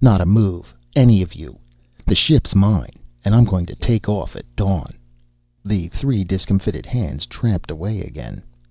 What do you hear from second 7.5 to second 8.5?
away again.